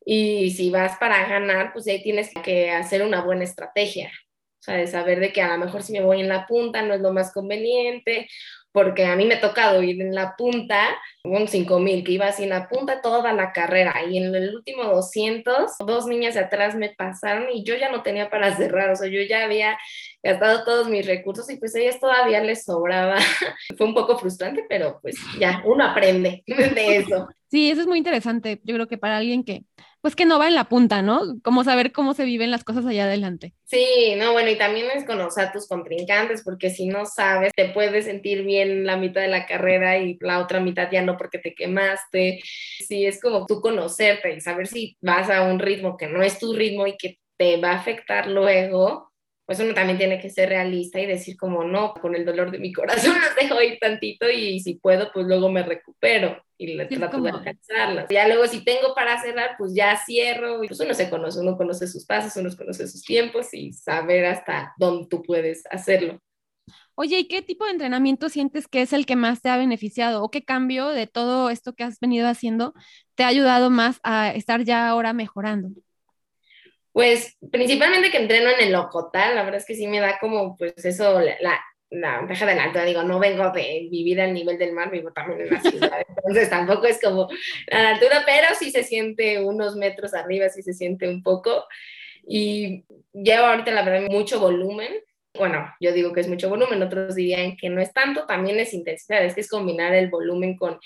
[0.03, 4.11] Y si vas para ganar, pues ahí tienes que hacer una buena estrategia.
[4.59, 6.81] O sea, de saber de que a lo mejor si me voy en la punta
[6.81, 8.27] no es lo más conveniente,
[8.71, 12.43] porque a mí me ha tocado ir en la punta, un 5000, que iba así
[12.43, 16.75] en la punta toda la carrera, y en el último 200, dos niñas de atrás
[16.75, 19.77] me pasaron y yo ya no tenía para cerrar, o sea, yo ya había
[20.23, 23.17] gastado todos mis recursos y pues a ellas todavía les sobraba.
[23.77, 27.27] Fue un poco frustrante, pero pues ya, uno aprende de eso.
[27.51, 28.61] Sí, eso es muy interesante.
[28.63, 29.65] Yo creo que para alguien que,
[29.99, 31.37] pues que no va en la punta, ¿no?
[31.43, 33.53] Como saber cómo se viven las cosas allá adelante.
[33.65, 37.67] Sí, no, bueno, y también es conocer a tus contrincantes, porque si no sabes, te
[37.69, 41.39] puedes sentir bien la mitad de la carrera y la otra mitad ya no porque
[41.39, 42.39] te quemaste.
[42.87, 46.39] Sí, es como tú conocerte y saber si vas a un ritmo que no es
[46.39, 49.10] tu ritmo y que te va a afectar luego,
[49.51, 52.57] pues uno también tiene que ser realista y decir como no, con el dolor de
[52.57, 56.85] mi corazón las dejo ir tantito y si puedo, pues luego me recupero y le
[56.85, 58.05] trato de alcanzarlas.
[58.09, 60.63] Ya luego si tengo para cerrar, pues ya cierro.
[60.63, 64.25] Y pues uno se conoce, uno conoce sus pasos, uno conoce sus tiempos y saber
[64.25, 66.17] hasta dónde tú puedes hacerlo.
[66.95, 70.23] Oye, ¿y qué tipo de entrenamiento sientes que es el que más te ha beneficiado?
[70.23, 72.73] ¿O qué cambio de todo esto que has venido haciendo
[73.15, 75.71] te ha ayudado más a estar ya ahora mejorando?
[76.93, 80.57] Pues principalmente que entreno en el locotal, la verdad es que sí me da como
[80.57, 84.57] pues eso, la, la ventaja de la altura, digo, no vengo de vivir al nivel
[84.57, 87.27] del mar, vivo también en la ciudad, entonces tampoco es como
[87.67, 91.65] la altura, pero sí se siente unos metros arriba, sí se siente un poco.
[92.25, 94.89] Y llevo ahorita, la verdad, mucho volumen.
[95.33, 98.73] Bueno, yo digo que es mucho volumen, otros dirían que no es tanto, también es
[98.73, 100.79] intensidad, es que es combinar el volumen con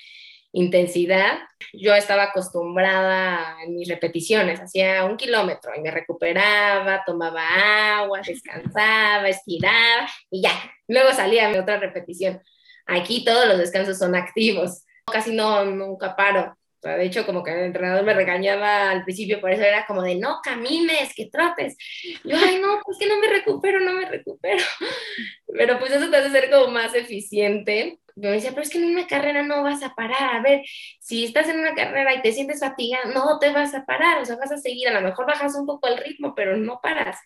[0.55, 1.39] intensidad.
[1.73, 9.27] Yo estaba acostumbrada en mis repeticiones, hacía un kilómetro y me recuperaba, tomaba agua, descansaba,
[9.27, 10.53] estiraba y ya.
[10.87, 12.41] Luego salía a mi otra repetición.
[12.85, 16.55] Aquí todos los descansos son activos, casi no, nunca paro.
[16.81, 20.15] de hecho, como que el entrenador me regañaba al principio, por eso era como de
[20.15, 21.75] no camines, que trotes.
[22.23, 24.63] Yo, ay, no, pues que no me recupero, no me recupero.
[25.47, 28.85] Pero pues eso te hace ser como más eficiente me decía, pero es que en
[28.85, 30.35] una carrera no vas a parar.
[30.37, 30.61] A ver,
[30.99, 34.25] si estás en una carrera y te sientes fatigada, no te vas a parar, o
[34.25, 34.87] sea, vas a seguir.
[34.87, 37.17] A lo mejor bajas un poco el ritmo, pero no paras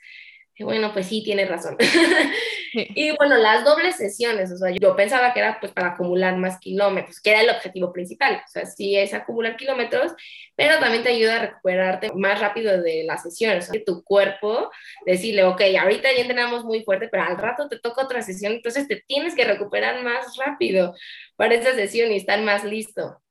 [0.63, 1.77] bueno, pues sí, tienes razón.
[2.73, 6.59] y bueno, las dobles sesiones, o sea, yo pensaba que era pues para acumular más
[6.59, 10.13] kilómetros, que era el objetivo principal, o sea, sí es acumular kilómetros,
[10.55, 14.69] pero también te ayuda a recuperarte más rápido de las sesiones, o sea, tu cuerpo,
[15.05, 18.87] decirle, ok, ahorita ya entrenamos muy fuerte, pero al rato te toca otra sesión, entonces
[18.87, 20.93] te tienes que recuperar más rápido
[21.35, 23.21] para esa sesión y estar más listo.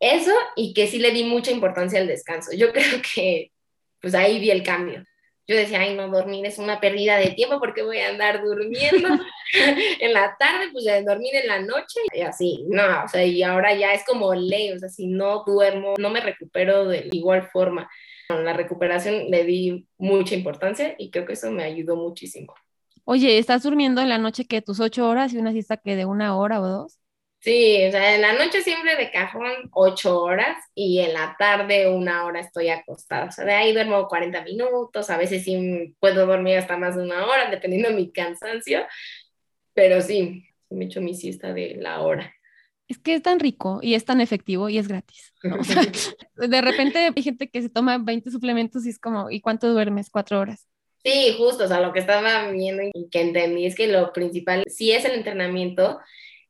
[0.00, 2.52] Eso y que sí le di mucha importancia al descanso.
[2.54, 3.52] Yo creo que
[4.00, 5.04] pues ahí vi el cambio
[5.46, 9.08] yo decía, ay, no, dormir es una pérdida de tiempo porque voy a andar durmiendo
[10.00, 13.42] en la tarde, pues ya dormir en la noche y así, no, o sea, y
[13.42, 17.48] ahora ya es como ley, o sea, si no duermo, no me recupero de igual
[17.52, 17.88] forma.
[18.28, 22.52] la recuperación le di mucha importancia y creo que eso me ayudó muchísimo.
[23.04, 26.06] Oye, ¿estás durmiendo en la noche que tus ocho horas y una siesta que de
[26.06, 26.98] una hora o dos?
[27.46, 31.88] Sí, o sea, en la noche siempre de cajón ocho horas y en la tarde
[31.88, 33.26] una hora estoy acostada.
[33.26, 37.04] O sea, de ahí duermo 40 minutos, a veces sí puedo dormir hasta más de
[37.04, 38.80] una hora, dependiendo de mi cansancio,
[39.74, 42.34] pero sí, me echo mi siesta de la hora.
[42.88, 45.32] Es que es tan rico y es tan efectivo y es gratis.
[46.34, 50.10] de repente hay gente que se toma 20 suplementos y es como, ¿y cuánto duermes?
[50.10, 50.66] Cuatro horas.
[51.04, 54.64] Sí, justo, o sea, lo que estaba viendo y que entendí es que lo principal
[54.66, 56.00] sí es el entrenamiento,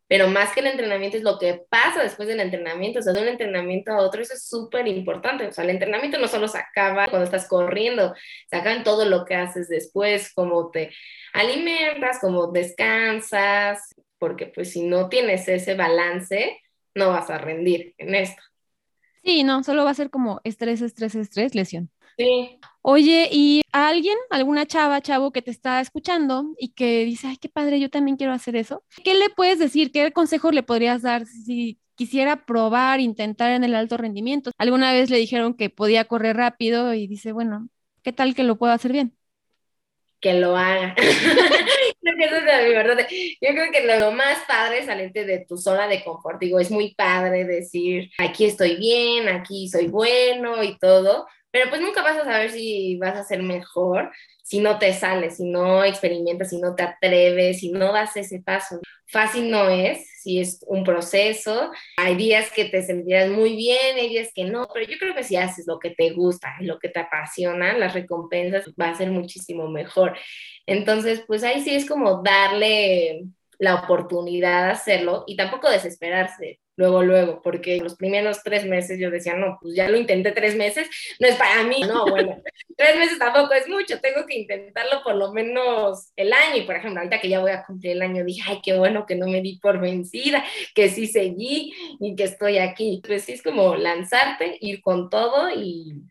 [0.09, 3.23] pero más que el entrenamiento es lo que pasa después del entrenamiento, o sea, de
[3.23, 6.59] un entrenamiento a otro, eso es súper importante, o sea, el entrenamiento no solo se
[6.59, 8.15] acaba cuando estás corriendo,
[8.49, 10.91] se acaba en todo lo que haces después, cómo te
[11.33, 16.61] alimentas, cómo descansas, porque pues si no tienes ese balance,
[16.95, 18.43] no vas a rendir en esto.
[19.27, 21.91] Sí, no, solo va a ser como estrés, estrés, estrés, lesión.
[22.17, 22.61] Sí.
[22.81, 27.37] Oye, ¿y a alguien, alguna chava, chavo que te está escuchando y que dice, ay,
[27.37, 28.85] qué padre, yo también quiero hacer eso?
[29.03, 29.91] ¿Qué le puedes decir?
[29.91, 34.53] ¿Qué consejo le podrías dar si quisiera probar, intentar en el alto rendimiento?
[34.59, 37.69] Alguna vez le dijeron que podía correr rápido y dice, bueno,
[38.05, 39.17] ¿qué tal que lo puedo hacer bien?
[40.21, 40.95] Que lo haga.
[42.07, 46.41] Yo creo que lo, más padre es salirte de tu zona de confort.
[46.41, 51.81] Digo, es muy padre decir, aquí estoy bien, aquí soy bueno y todo, pero pues
[51.81, 54.11] nunca vas a saber si vas a ser mejor
[54.47, 58.41] si no te sales, si no experimentas, si no te atreves, si no das ese
[58.41, 58.79] paso.
[59.09, 61.73] Fácil no es, si es un proceso.
[61.97, 65.25] Hay días que te sentirás muy bien, hay días que no, pero yo creo que
[65.25, 68.95] si haces lo que te gusta y lo que te apasiona, las recompensas va a
[68.95, 70.17] ser muchísimo mejor.
[70.65, 73.25] Entonces, pues ahí sí es como darle
[73.59, 79.11] la oportunidad de hacerlo y tampoco desesperarse luego, luego, porque los primeros tres meses yo
[79.11, 82.43] decía, no, pues ya lo intenté tres meses, no es para mí, no, bueno,
[82.77, 86.77] tres meses tampoco es mucho, tengo que intentarlo por lo menos el año, y por
[86.77, 89.27] ejemplo, ahorita que ya voy a cumplir el año, dije, ay, qué bueno que no
[89.27, 93.75] me di por vencida, que sí seguí y que estoy aquí, pues sí es como
[93.77, 96.03] lanzarte, ir con todo y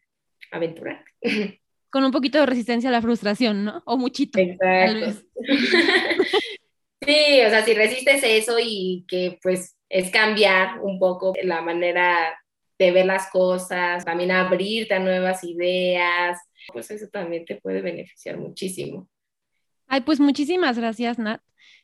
[0.51, 1.11] aventurarte.
[1.91, 3.82] Con un poquito de resistencia a la frustración, ¿no?
[3.86, 4.38] O muchito.
[4.38, 5.22] Exacto.
[7.05, 12.38] Sí, o sea, si resistes eso y que pues es cambiar un poco la manera
[12.78, 16.38] de ver las cosas, también abrirte a nuevas ideas,
[16.74, 19.08] pues eso también te puede beneficiar muchísimo.
[19.88, 21.39] Ay, pues muchísimas gracias, Nat.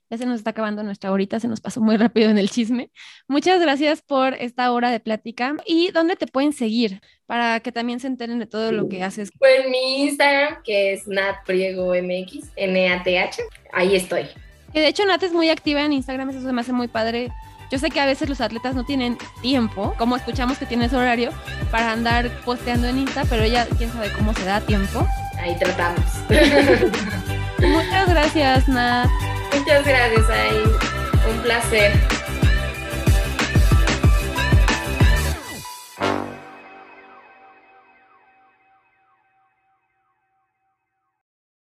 [0.09, 2.91] Ya se nos está acabando nuestra horita, se nos pasó muy rápido en el chisme.
[3.29, 5.55] Muchas gracias por esta hora de plática.
[5.65, 9.31] ¿Y dónde te pueden seguir para que también se enteren de todo lo que haces?
[9.39, 13.41] Pues mi Instagram, que es natpriegomx, N-A-T-H,
[13.71, 14.25] ahí estoy.
[14.73, 17.31] Que de hecho Nat es muy activa en Instagram, eso se me hace muy padre
[17.71, 21.31] yo sé que a veces los atletas no tienen tiempo, como escuchamos que tienes horario,
[21.71, 25.07] para andar posteando en Insta, pero ella, quién sabe cómo se da tiempo.
[25.39, 26.03] Ahí tratamos.
[27.59, 29.09] Muchas gracias, Nat.
[29.57, 30.63] Muchas gracias, ahí.
[31.31, 31.93] Un placer.